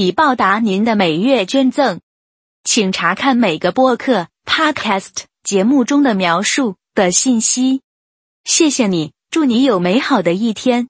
[0.00, 1.98] 以报答您的每月捐赠，
[2.62, 7.80] 请查看每个播客 podcast 节目中的描述的信息。
[8.44, 10.86] 谢谢你，祝你有美好的一天。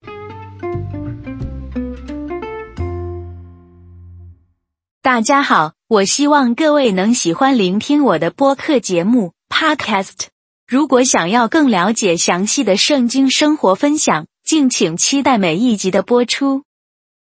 [5.00, 10.26] 大家好，我希望各位能喜欢聆听我的播客节目 podcast。
[10.66, 16.67] 如果想要更了解详细的圣经生活分享，敬请期待每一集的播出。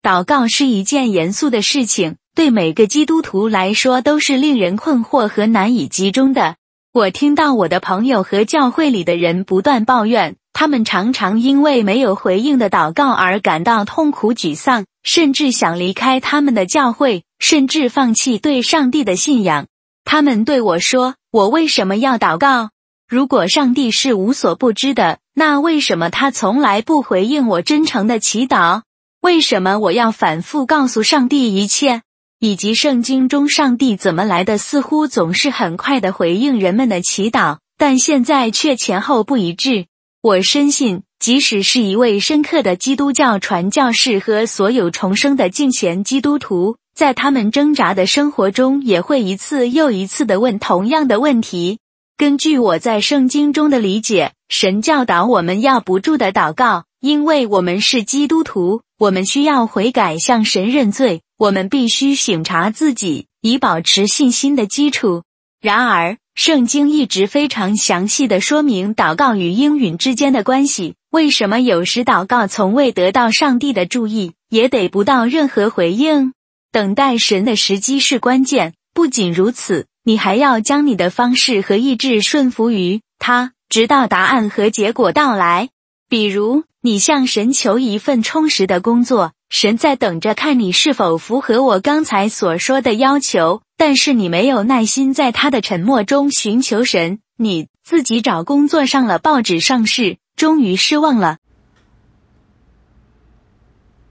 [0.03, 6.57] 祷告是一件严肃的事情，对每个基督徒来说都是令人困惑和难以集中的。
[6.91, 19.67] 我听到我的朋友和教会里的人不断抱怨，他们常常因为没有回应的祷告而感到痛苦沮丧，甚至想离开他们的教会，甚至放弃对上帝的信仰。
[20.03, 22.71] 他们对我说：“我为什么要祷告？
[23.07, 28.81] 如果上帝是无所不知的，那为什么他从来不回应我真诚的祈祷？”
[29.23, 32.01] 为什么我要反复告诉上帝一切，
[32.41, 34.57] 以及圣经中上帝怎么来的？
[34.57, 39.85] 似乎总是很快的回应人们的祈祷，但现在却前后不一致。
[40.21, 51.79] 我深信，即使是一位深刻的基督教传教士和所有重生的敬虔基督徒，在他们挣扎的生活中，也会一次又一次的问同样的问题。
[52.17, 58.81] 根据我在圣经中的理解，神教导我们要不住的祷告，因为我们是基督徒。
[59.03, 61.23] 我们需要悔改，向神认罪。
[61.37, 65.23] 我们必须省察自己，以保持信心的基础。
[65.59, 70.95] 然而，圣经一直非常详细的说明祷告与应允之间的关系。
[71.09, 76.31] 为什么有时祷告从未得到上帝的注意，也得不到任何回应？
[76.71, 78.73] 等待神的时机是关键。
[78.93, 85.71] 不仅如此，你还要将你的方式和意志顺服于他，直到答案和结果到来。
[86.07, 86.63] 比如。
[86.85, 93.61] 你向神求一份充实的工作，神在等着看你是否符合我刚才所说的要求。
[93.77, 101.37] 但是你没有耐心在他的沉默中寻求神，你自己找工作上了报纸上市，终于失望了。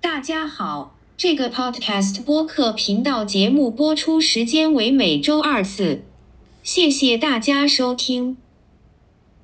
[0.01, 6.05] 大家好，这个 Podcast 播客频道节目播出时间为每周二次，
[6.63, 8.39] 谢谢大家收听。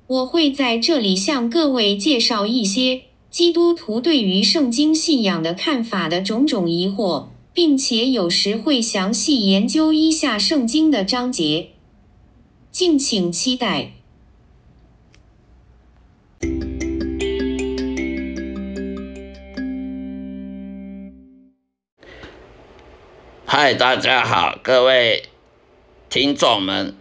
[0.07, 3.03] 我会在这里向各位介绍一些。
[3.39, 11.69] 基督徒对于圣经信仰的看法的种种疑惑，并且有时会详细研究一下圣经的章节，
[12.69, 13.93] 敬请期待。
[23.45, 25.23] 嗨，大家好，各位
[26.09, 26.93] 听众们，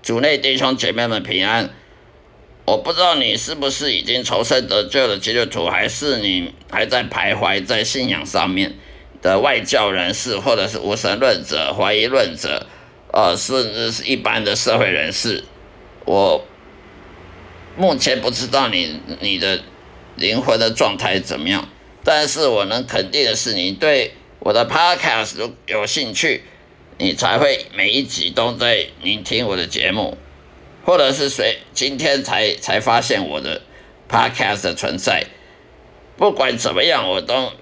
[0.00, 1.68] 主内弟兄姐妹们平安。
[2.68, 8.74] 我不知道你是不是已经重生得救的基督徒，还是你还在徘徊在信仰上面
[9.22, 12.66] 的外教人士，或者是无神论者、怀疑论者，
[13.10, 15.44] 呃，甚至是一般的社会人士。
[16.04, 16.44] 我
[17.74, 19.62] 目前不知道你你的
[20.16, 21.70] 灵魂的状态怎么样，
[22.04, 26.42] 但是我能肯定的是，你对我的 Podcast 有兴趣，
[26.98, 30.18] 你才会每一集都在聆听我的节目。
[30.84, 33.60] 或者是谁今天才才发现我的
[34.10, 35.24] podcast 的存在？
[36.16, 37.52] 不管怎么样，我都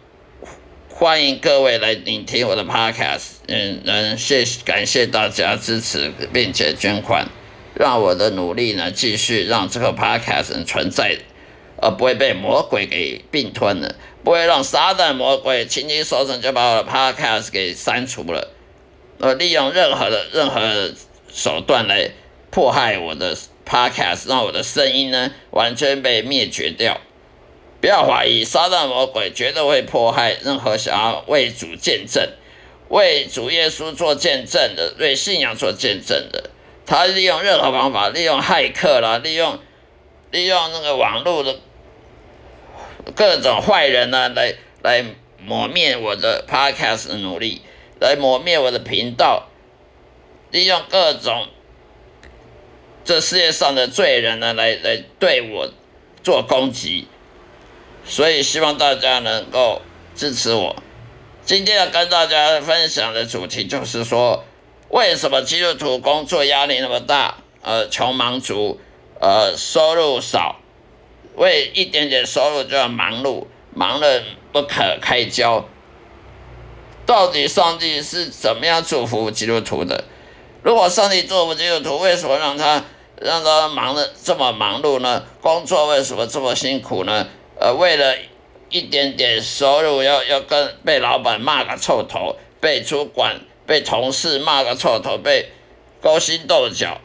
[0.88, 3.24] 欢迎各位来聆听我的 podcast。
[3.48, 7.26] 嗯嗯，谢感谢大家支持并且捐款，
[7.74, 11.18] 让我的努力呢继续让这个 podcast 存在，
[11.82, 18.48] 而不会被魔鬼给并吞了，不会让撒旦魔鬼轻轻松松就把我的 podcast 给删除了，
[19.18, 20.92] 呃，利用任何的任何
[21.32, 22.10] 手段来。
[22.56, 23.36] 迫害我的
[23.68, 26.98] podcast，让我的声音呢完全被灭绝掉。
[27.82, 32.26] 不要怀疑，撒旦魔鬼绝对会迫害任何想要为主见证、
[32.88, 36.48] 为主耶稣做见证的、为信仰做见证的。
[36.86, 39.58] 他利用任何方法，利用骇客啦，利用
[40.30, 41.56] 利用那个网络的
[43.14, 45.04] 各种坏人呢，来来
[45.44, 47.60] 抹灭我的 podcast 的努力，
[48.00, 49.46] 来抹灭我的频道，
[50.50, 51.48] 利用各种。
[53.06, 55.70] 这世界上的罪人呢，来来对我
[56.24, 57.06] 做攻击，
[58.04, 59.80] 所以希望大家能够
[60.16, 60.74] 支持我，
[61.44, 64.44] 今天要跟大家分享的主题就是说，
[64.88, 67.36] 为什么基督徒工作压力那么大？
[67.62, 68.80] 呃，穷忙族，
[69.20, 70.56] 呃，收入少，
[71.36, 75.64] 为一点点收入就要忙碌，忙得不可开交。
[77.06, 80.02] 到底上帝是怎么样祝福基督徒的？
[80.64, 82.84] 如果上帝祝福基督徒，为什么让他
[83.20, 85.24] 让他忙的这么忙碌呢？
[85.40, 87.28] 工作为什么这么辛苦呢？
[87.58, 88.16] 呃，为了
[88.68, 95.50] 一点点收入，要要跟被老板骂个臭头，被主管、被同事骂个臭头，被
[96.02, 97.00] 勾心斗角，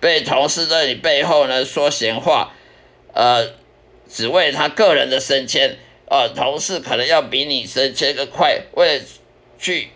[0.00, 2.52] 被同事在你背后呢说闲话，
[3.12, 3.50] 呃，
[4.08, 5.76] 只为他个人的升迁。
[6.10, 9.04] 呃，同事可能要比你升迁个快，为了
[9.58, 9.90] 去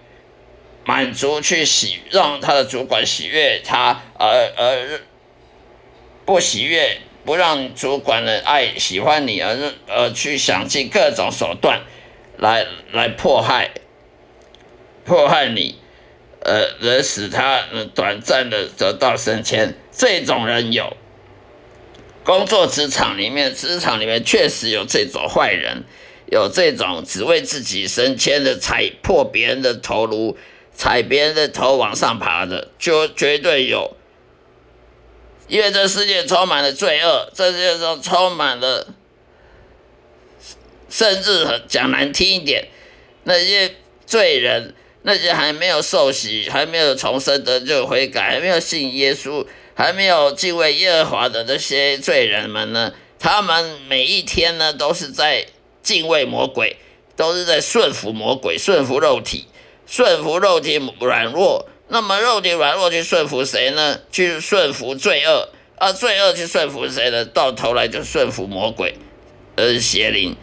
[0.84, 5.00] 满足、去喜让他的主管喜悦他，而而
[6.24, 9.56] 不喜悦，不让主管的爱喜欢你，而
[9.88, 11.82] 而去想尽各种手段
[12.38, 13.70] 来来迫害
[15.04, 15.76] 迫害你，
[16.40, 17.64] 呃，而使他
[17.94, 20.96] 短暂的得到升迁，这种人有。
[22.24, 25.82] 工作职场里面，职场里面确实有这种坏人，
[26.26, 30.36] 有这种只为自己升迁的，踩破别人的头颅，
[30.74, 33.96] 踩别人的头往上爬的，就绝对有。
[35.48, 38.88] 因为这世界充满了罪恶，这世界上充满了，
[40.88, 42.68] 甚至讲难听一点，
[43.24, 43.74] 那些
[44.06, 49.46] 罪人，那些还没有受洗、还没有重生的就悔改、还没有信耶稣。
[49.74, 52.92] 还没有敬畏耶和华的那些罪人们呢？
[53.18, 55.46] 他们每一天呢，都是在
[55.82, 56.76] 敬畏魔鬼，
[57.16, 59.46] 都是在顺服魔鬼，顺服肉体，
[59.86, 61.68] 顺服肉体软弱。
[61.88, 64.00] 那么肉体软弱去顺服谁呢？
[64.10, 67.24] 去顺服罪恶，而罪恶去顺服谁呢？
[67.26, 68.94] 到头来就顺服魔鬼，
[69.56, 70.34] 呃，邪灵。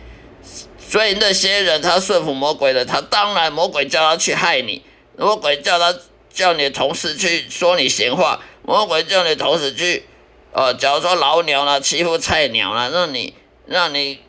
[0.77, 4.83] 所以那些人他顺服魔鬼的，他当然魔鬼叫他去害你，
[5.17, 5.97] 魔鬼叫他
[6.31, 8.41] 叫你同事去说你闲话。
[8.63, 10.03] 魔鬼叫你同时去，
[10.51, 13.33] 呃，假如说老鸟了欺负菜鸟了，让你
[13.65, 14.19] 让你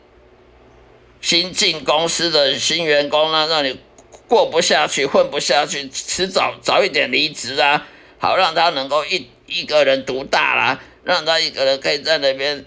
[1.19, 3.79] 新进公司的新员工呢，让你
[4.31, 7.85] 过不下去，混不下去，迟早早一点离职啊，
[8.17, 12.63] 好让他能够一一个人独大啦，让他一个人可以在那边，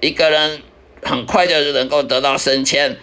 [0.00, 0.62] 一个人
[1.00, 2.98] 很快就能够得到升迁，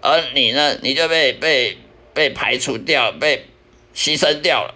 [0.00, 1.78] 而你呢，你就被被
[2.12, 3.46] 被排除掉，被
[3.94, 4.74] 牺牲掉了。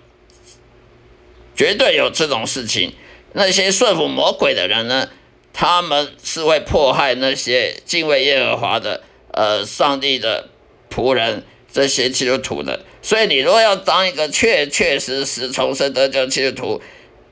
[1.57, 2.95] 绝对有这种事情。
[3.33, 5.09] 那些顺服魔鬼的人呢？
[5.53, 10.51] 他们是会迫害那些敬畏耶和华的、呃，上帝的
[10.89, 11.43] 仆人，
[11.75, 12.81] 这些基督徒的。
[13.03, 16.83] 所以，你如果要当一个确确实实重生得救基督徒，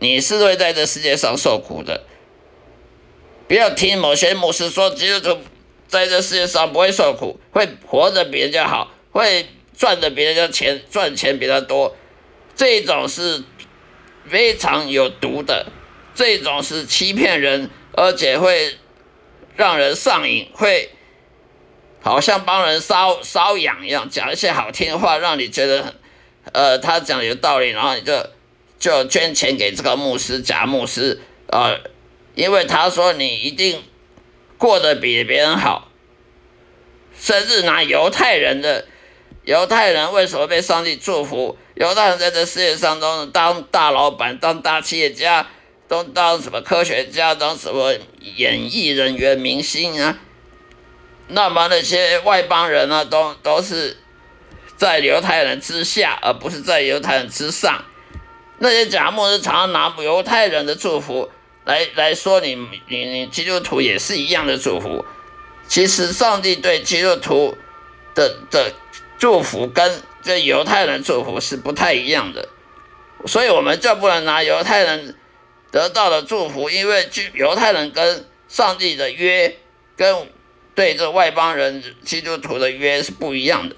[0.01, 2.03] 你是会在这世界上受苦的。
[3.49, 5.41] 不要听某些牧师说基督徒
[5.89, 9.47] 在这世界上不会受苦，会活得比人家好，会
[9.79, 11.97] 赚的比人家钱赚钱比他多，
[12.55, 13.43] 这种是。
[14.31, 15.67] 非常有毒的，
[16.15, 18.77] 这种是欺骗人，而且会
[19.57, 20.91] 让人上瘾，会
[22.03, 25.95] 好像帮人搔搔痒一样，讲一些好听的话，让你觉得，
[26.53, 28.27] 呃，他讲有道理，然后你就
[28.79, 31.79] 就捐钱给这个牧师假牧师，呃，
[32.35, 33.83] 因为他说你一定
[34.59, 35.89] 过得比别人好，
[37.17, 38.87] 甚至拿犹太人的
[39.45, 41.57] 犹太人为什么被上帝祝福？
[41.75, 45.47] 犹太人在这世界上都当大老板、当大企业家，
[45.89, 47.95] 都当什么科学家、当什么
[48.37, 50.19] 演艺人员、明星啊。
[51.33, 53.97] 那么那些外邦人呢，都都是
[54.77, 57.85] 在犹太人之下，而不是在犹太人之上。
[58.59, 61.31] 那些假牧师常常拿犹太人的祝福
[61.65, 62.55] 来来说你
[62.89, 65.05] 你你基督徒也是一样的祝福。
[65.67, 67.57] 其实上帝对基督徒
[68.15, 68.73] 的的
[69.19, 70.03] 祝福跟。
[70.25, 72.49] 这犹太人祝福是不太一样的，
[73.27, 75.17] 所以我们就不能拿犹太人
[75.73, 79.57] 得到的祝福，因为犹太人跟上帝的约，
[79.97, 80.29] 跟
[80.75, 83.77] 对这外邦人基督徒的约是不一样的。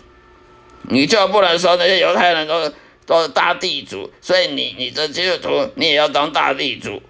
[0.82, 2.72] 你就不能说那些犹太人都
[3.06, 7.02] 都是大地主，所以你你这基督徒你也要当大地主，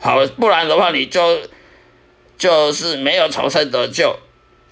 [0.00, 1.40] 好，不然的话你就
[2.38, 4.18] 就是没有重生得救。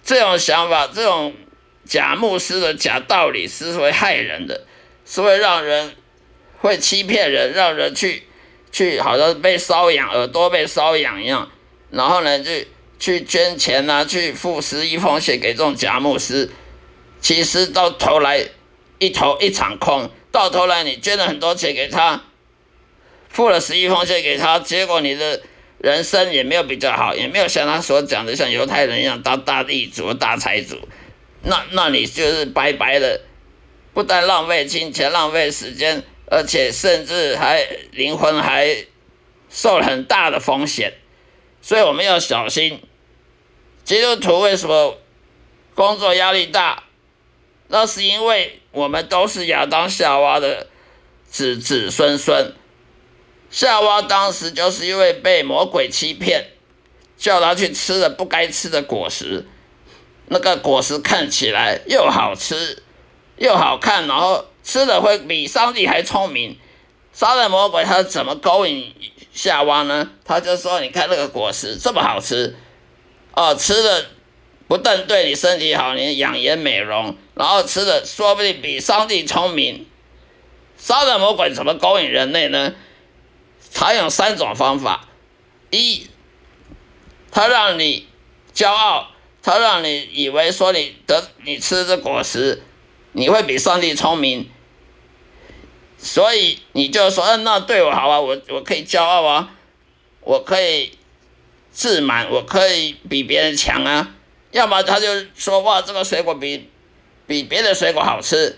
[0.02, 1.34] 这种想法，这种。
[1.86, 4.64] 假牧师的假道理是会害人的，
[5.04, 5.92] 是会让人
[6.56, 8.22] 会欺骗人，让人去
[8.72, 11.50] 去好像被搔痒，耳朵被搔痒一样，
[11.90, 12.50] 然后呢，就
[13.04, 16.50] 去捐钱啊，去付十一奉献给这种假牧师，
[17.20, 18.48] 其实到头来
[18.98, 22.24] 一头一场空，到头来你捐了很多钱给他，
[23.28, 25.42] 付了十一奉献给他，结果你的
[25.76, 30.88] 人生也没有比较好，也没有像他所讲的像犹太人一样当大地主、大财主。
[31.42, 33.20] 那那你就是白白的，
[33.92, 38.74] 不但浪费金钱、浪费时间，而且甚至还灵魂还
[39.50, 40.94] 受了很大的风险。
[41.60, 42.80] 所以我们要小心。
[43.84, 44.96] 基督徒为什么
[45.74, 46.84] 工作压力大？
[47.68, 50.68] 那是因为我们都是亚当夏娃的
[51.28, 52.54] 子子孙孙。
[53.50, 56.52] 夏娃当时就是因为被魔鬼欺骗，
[57.18, 59.46] 叫他去吃了不该吃的果实。
[60.28, 62.82] 那个果实看起来又好吃
[63.36, 66.58] 又好看，然后吃的会比上帝还聪明。
[67.12, 68.94] 杀人魔鬼他怎么勾引
[69.32, 70.10] 夏娃呢？
[70.24, 72.56] 他就说：“你看那个果实这么好吃。”
[73.36, 74.06] 哦，吃的
[74.68, 79.86] 不但对你身体好，你养颜美容，然后吃的说不定比上帝聪明。
[80.78, 82.74] 杀人魔鬼怎么勾引人类呢？
[83.72, 85.08] 他用三种方法：
[85.70, 86.06] 一，
[87.32, 88.06] 他让你
[88.54, 89.08] 骄傲，
[89.42, 92.62] 他让你以为说你得你吃这果实，
[93.12, 94.48] 你会比上帝聪明，
[95.98, 99.50] 所以你就说，嗯，那对我好啊，我我可以骄傲啊，
[100.20, 100.92] 我可以。
[101.74, 104.14] 自满，我可以比别人强啊！
[104.52, 106.70] 要么他就说哇，这个水果比
[107.26, 108.56] 比别的水果好吃，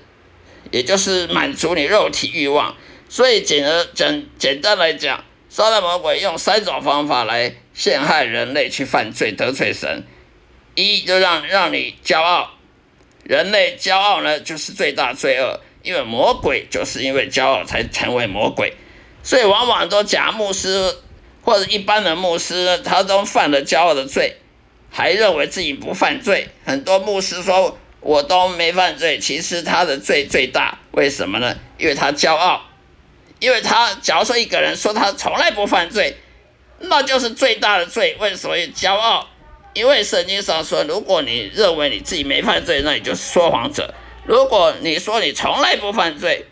[0.71, 2.77] 也就是满足你肉体欲望。
[3.09, 10.05] 所以简而简简单来讲，撒旦魔鬼用三种方法来陷害人类去犯罪得罪神：
[10.75, 12.51] 一就让让你骄傲，
[13.23, 18.75] 人类骄傲呢就是最大罪恶，因为魔鬼就是因为骄傲才成为魔鬼，
[19.23, 20.95] 所以往往都假牧师。
[21.47, 24.37] 或者一般的牧师，他都犯了骄傲的罪，
[24.91, 26.49] 还认为自己不犯罪。
[26.65, 30.81] 很多牧师说我都没犯罪，其实他的罪最大。
[30.91, 31.57] 为什么呢？
[31.79, 32.63] 因为他骄傲。
[33.39, 36.17] 因为他假如说一个人说他从来不犯罪，
[36.81, 38.17] 那就是最大的罪。
[38.19, 39.29] 为什么骄傲？
[39.73, 43.95] 因为圣经上说，如果你认为你自己没犯罪，那你就是说谎者。
[44.25, 46.47] 如果你说你从来不犯罪，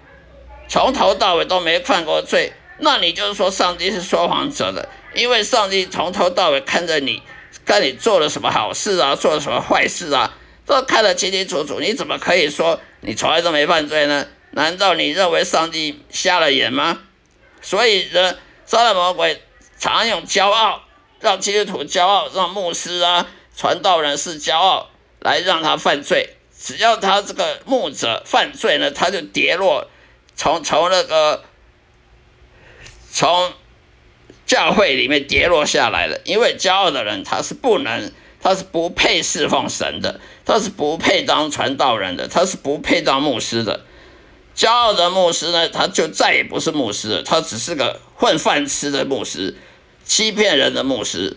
[0.68, 2.52] 从头到尾都没犯过罪。
[2.78, 7.22] 那你就是说上帝是说谎者的，因为上帝从头到尾看着你，
[7.64, 11.78] 看你做了什么好事啊，做了什么坏事啊，都看得清清楚楚。
[11.78, 14.26] 你怎么可以说你从来都没犯罪呢？
[14.50, 17.02] 难道你认为上帝瞎了眼吗？
[17.62, 19.40] 所以呢，撒旦魔鬼
[19.78, 20.82] 常用骄傲，
[21.20, 24.90] 让基督徒骄傲，让牧师啊、传道人是骄傲，
[25.20, 26.30] 来让他犯罪。
[26.60, 29.86] 只要他这个牧者犯罪呢，他就跌落，
[30.34, 31.44] 从从那个。
[33.16, 33.52] 从
[34.44, 38.10] 教会里面跌落下来了，因为骄傲的人他是不能，
[38.42, 43.82] 他是不配侍奉神的，他是不配当传道人的，他是不配当牧师的。
[44.56, 49.56] 骄傲的牧师呢，他就再也不是牧师了，他只是个混饭吃的牧师，
[50.04, 51.36] 欺骗人的牧师。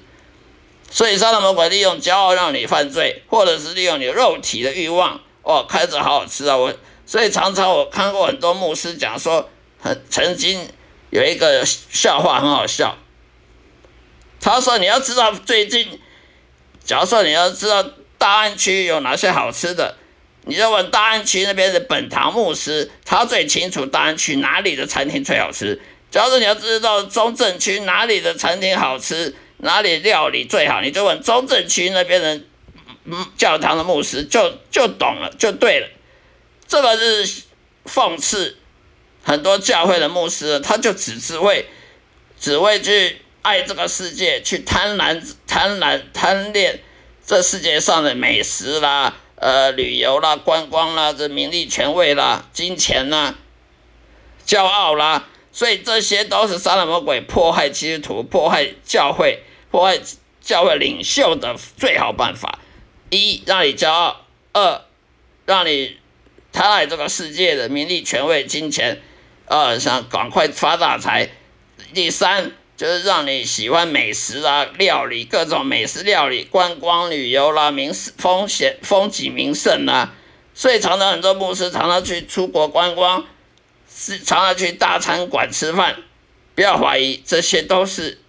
[0.89, 5.22] 所以撒旦魔鬼利用骄傲让你犯罪，或者是利用你肉体的欲望。
[5.43, 6.57] 哦，看着好好吃啊！
[6.57, 6.74] 我
[7.05, 9.48] 所以常常我看过很多牧师讲说，
[9.79, 10.67] 很曾经。
[11.10, 12.98] 有一个笑话很好笑，
[14.42, 16.00] 他说：“你要知道最近，
[16.84, 17.84] 假如说你要知道
[18.18, 19.96] 大安区有哪些好吃的，
[20.44, 25.82] 你就问大安区那边的本堂牧师，他最清楚大安区哪里的餐厅最好吃。
[26.12, 32.42] 假如说你要知道中正区哪里的餐厅好吃，哪里料理最好，你就问中正区那边的
[33.06, 35.88] 嗯教堂的牧师，就就懂了，就对了。
[36.68, 37.44] 这个是
[37.86, 38.58] 讽刺。”
[39.27, 41.65] 很多教会的牧师，他就只是为，
[42.39, 46.79] 只为去爱这个世界，去贪婪、贪婪、贪恋
[47.25, 53.36] 这世界上的美食啦、呃旅游啦、观光啦、这名利权位啦、金钱啦、
[54.46, 60.00] 骄傲啦，所以这些都是杀人魔鬼迫害基督徒、迫害教会、迫害
[60.39, 62.60] 教会领袖的最好办法：
[63.10, 64.22] 一让你骄傲；
[64.53, 64.86] 二
[65.46, 65.98] 让你
[66.53, 69.01] 贪爱这个世界的名利权位、金钱。
[69.50, 71.30] 二想赶快发大财，
[71.94, 80.13] 第三就是让你喜欢美食啊，料理各种美食料理，观光旅游啦，名风险风景名胜啊，
[80.54, 83.25] 所以常常很多牧师常常去出国观光，
[83.89, 85.96] 是常常去大餐馆吃饭，
[86.54, 88.20] 不要怀疑，这些都是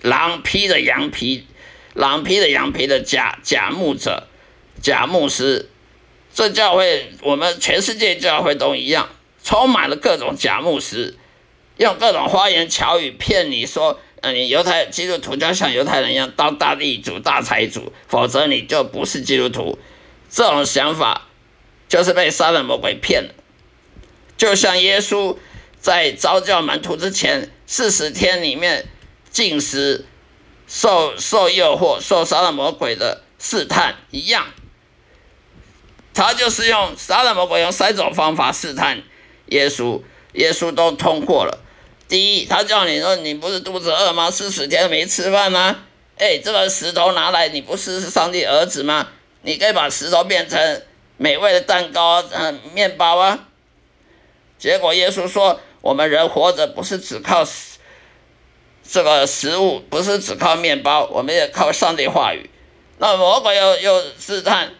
[0.00, 1.44] 狼披着羊皮，
[1.94, 4.28] 狼披着羊皮的假假牧者，
[4.80, 5.68] 假牧师，
[6.32, 9.08] 这教会我们全世界教会都一样。
[9.48, 11.16] 充满了各种假牧师，
[11.78, 19.78] 用各种花言巧语骗你说，呃，你犹太基督徒就要像犹太人一样当大地主、大财主，否则你就不是基督徒。
[20.28, 21.28] 这种想法
[21.88, 23.32] 就是被杀人魔鬼骗了。
[24.36, 25.38] 就像耶稣
[25.80, 28.84] 在招教门徒之前四十天里面
[29.30, 30.04] 进食、
[30.66, 34.44] 受受诱惑、受杀人魔鬼的试探一样。
[36.12, 39.02] 他就是用杀人魔鬼用三种方法试探
[39.50, 40.00] 耶稣，
[40.32, 41.58] 耶稣都通过了。
[42.08, 44.30] 第一，他叫你说你不是肚子饿吗？
[44.30, 45.84] 四十天没吃饭吗？
[46.16, 49.08] 哎，这个石头拿来，你不是上帝儿子吗？
[49.42, 50.82] 你可以把石头变成
[51.16, 53.46] 美味的蛋糕、嗯，面包啊。
[54.58, 57.46] 结果耶稣说，我们人活着不是只靠
[58.82, 62.50] 这个食物，不是只靠面包，我们也靠上帝话语。
[62.98, 64.72] 那魔鬼又又试探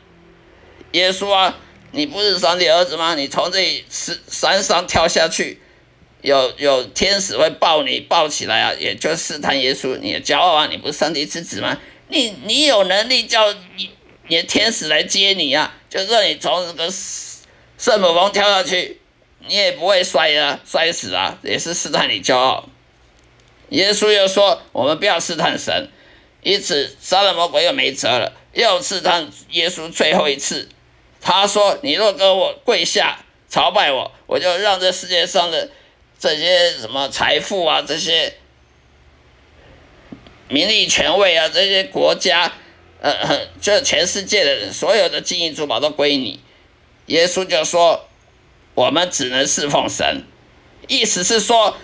[0.91, 1.57] 耶稣啊，
[1.93, 3.15] 你不是上帝儿子吗？
[3.15, 5.61] 你从这里山山上跳下去，
[6.23, 11.79] 有有天使会抱你抱起来啊，也就试探耶稣，你的骄傲啊，你不是上帝之子吗？
[12.09, 13.91] 你你有能力叫你
[14.29, 16.93] 你的天使来接你啊，就让你从这个
[17.79, 19.01] 圣母峰跳下去，
[19.47, 22.69] 你也不会摔啊，摔死啊，也是试探你骄傲。
[23.71, 25.91] 耶稣又说，我们不要试探神。
[26.43, 30.69] 因此，杀了魔鬼又没辙了，又试探耶稣最后一次。
[31.21, 35.71] 他说：“你若跟我跪下朝拜我，我就让这世界上的
[36.19, 38.35] 这些什么财富啊、这些
[40.49, 42.53] 名利权位啊、这些国家，
[43.01, 46.41] 呃，就全世界的所有的金银珠宝都归你。”
[47.07, 48.07] 耶稣就说
[48.75, 50.25] ：“我们只能侍奉神。”
[50.89, 51.77] 意思是说，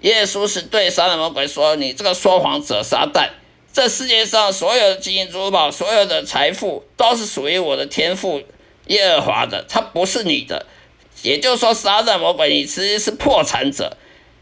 [0.00, 3.30] 耶稣是对杀人魔鬼说：“你这个说谎者，撒旦！”
[3.72, 8.42] 这世界上所有的金银珠宝、所有的财富，都是属于我的天赋
[8.92, 10.66] 耶和华的，他不是你的。
[11.22, 13.96] 也就是说，撒旦魔鬼，你其实是破产者。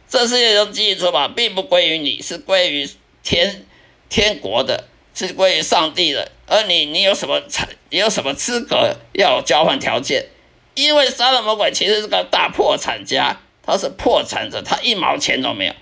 [0.09, 2.89] 这世界上金银珠宝并不归于你，是归于
[3.23, 3.67] 天
[4.09, 6.33] 天国的，是归于上帝的。
[6.47, 7.69] 而你，你有什么财？
[7.91, 10.27] 你有什么资格要交换条件？
[10.75, 15.75] 因为撒旦魔鬼其实是个大破产家，他是破产者，他一毛钱都没有。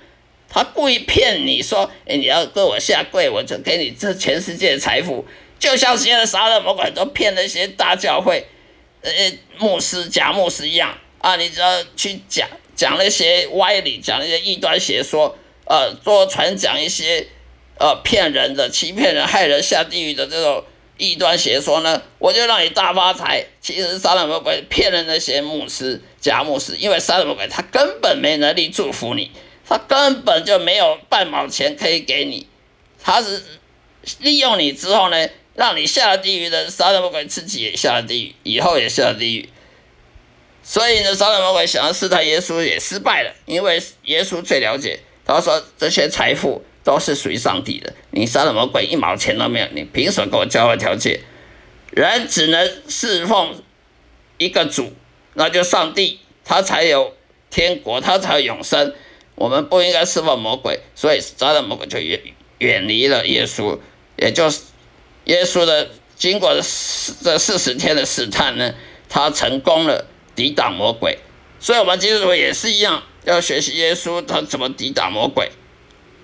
[0.50, 5.26] 他故意骗你说：“哎，你要跟我下跪，我就给你这全世界的财富。”
[5.58, 8.46] 就像现在杀人魔鬼都骗那些大教会、
[9.10, 11.36] 呃牧师、假牧师一样啊！
[11.36, 17.26] 你只要去讲讲那些歪理，讲那些异端邪说，呃，多传讲一些
[17.78, 20.64] 呃骗人的、欺骗人、害人下地狱的这种
[20.96, 23.44] 异端邪说呢，我就让你大发财。
[23.60, 29.30] 其实杀人魔鬼骗了那些牧师、假牧师，因为杀人魔鬼他根本没能力祝福你。
[29.70, 32.46] 他根本就没有半毛钱可以给你，
[33.04, 33.42] 他是
[34.20, 39.48] 利用你之后呢，让你下了地狱的杀人魔鬼自己也下了地狱，以后也下了地狱。
[40.62, 51.20] 所以呢，杀人魔鬼想要试探耶稣也失败了，因为耶稣最了解，他说这些财富都是属于上帝的，你杀人魔鬼一毛钱都没有，你凭什么跟我交换条件？
[51.90, 53.62] 人只能侍奉
[54.36, 54.92] 一个主，
[55.34, 57.14] 那就上帝，他才有
[57.50, 58.94] 天国，他才有永生。
[59.34, 62.20] 我们不应该侍奉魔鬼，所以杀人魔鬼就远
[62.58, 63.78] 远离了耶稣，
[64.16, 64.62] 也就是
[65.24, 68.74] 耶稣的经过这四十天的试探呢，
[69.08, 71.18] 他成功了抵挡魔鬼。
[71.60, 75.50] 所以，我们基督徒也是一样，要学习耶稣他怎么抵挡魔鬼，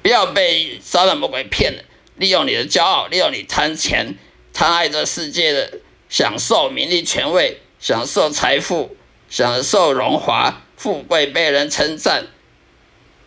[0.03, 1.83] 不要被杀人魔鬼骗了，
[2.17, 4.17] 利用你的骄傲，利用你贪钱、
[4.53, 8.97] 贪爱这世界的享受名利权位、享受财富、
[9.29, 12.27] 享受荣华富贵、被人称赞。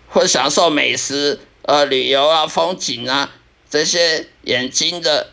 [0.10, 3.30] 或享受美食、呃旅游啊、风景啊
[3.69, 5.27] 这些眼睛的、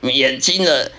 [0.00, 0.90] 眼睛的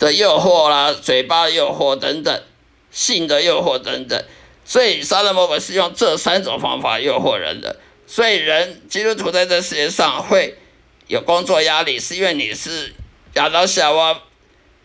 [0.00, 2.42] 的诱惑啦、嘴巴的诱惑等等、
[2.90, 4.20] 性的诱惑等等，
[4.64, 7.76] 所以杀人魔鬼是用这三种方法诱惑人的。
[8.08, 10.58] 所以人基督徒在这世界上会
[11.06, 12.92] 有工作压力，是因为你是
[13.34, 14.20] 亚当夏娃，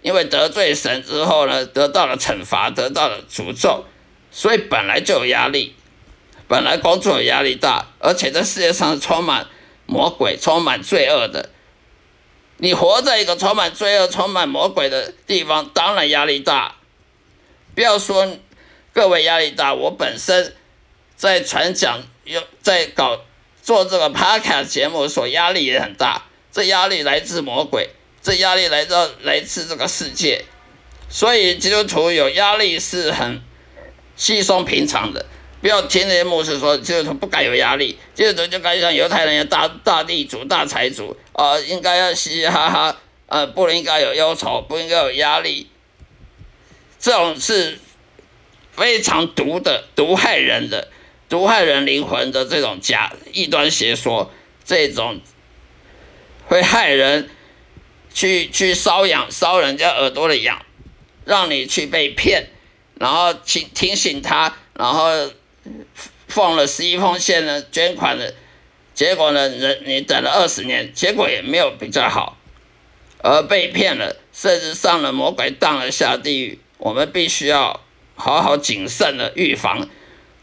[0.03, 3.84] 因为得罪神之后呢，得到了惩罚，得到了诅咒，
[4.32, 5.73] 所以本来就有压力。
[6.50, 9.48] 本来工作压力大，而且这世界上充满
[9.86, 11.52] 魔鬼、充满罪恶的。
[12.58, 16.76] 你活在一个充满罪恶、充满魔鬼的地方，当然压力大。
[17.76, 18.36] 不要说
[18.92, 20.56] 各位压力大，我本身
[21.16, 23.22] 在传讲、有在搞
[23.62, 26.24] 做这个 podcast 节目，所压力也很大。
[26.52, 27.92] 这压力来自魔鬼，
[28.24, 30.46] 这压力来自来自这个世界。
[31.10, 33.40] 所以基督徒有压力是很
[34.16, 35.28] 稀松平常的。
[35.62, 45.69] 不要听那些牧师说，基督徒不该有压力，基督徒就该像犹太人一样大大地主、大财主啊，应该要嘻嘻哈哈，呃，不应该有忧愁，不应该有压力。
[46.98, 47.78] 这种是
[48.72, 50.88] 非常毒的、毒害人的、
[51.28, 54.32] 毒害人灵魂的这种假异端邪说，
[54.63, 55.19] 这种
[56.45, 57.30] 会害人
[58.13, 60.65] 去去搔痒、搔人家耳朵的痒，
[61.26, 62.50] 让你去被骗，
[62.95, 65.30] 然后请提醒他，然后。
[66.28, 68.34] 放了十一封信呢，捐款的，
[68.93, 72.38] 结果呢，人你等了二十年，结果也没有比较好，
[73.24, 76.60] 而被骗了，甚至上了魔鬼当了下地狱。
[76.78, 77.82] 我们必须要
[78.15, 79.89] 好好谨慎的预防，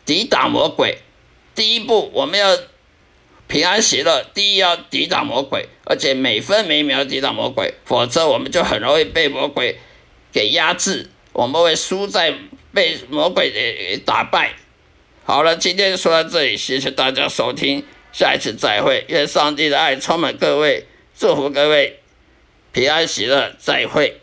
[0.05, 0.99] 抵挡魔鬼。
[1.55, 2.59] 第一步，我们要
[3.47, 4.23] 平安喜乐。
[4.35, 9.79] 第一要抵挡魔鬼，而且每分每秒抵挡魔鬼，否则我们就很容易被魔鬼
[10.33, 12.35] 给压制，我们会输在
[12.75, 14.57] 被魔鬼给打败。
[15.29, 19.05] 好了，今天就说到这里，谢谢大家收听，下一次再会。
[19.09, 20.87] 愿上帝的爱充满各位，
[21.19, 21.99] 祝福各位
[22.71, 24.21] 平安喜乐，再会。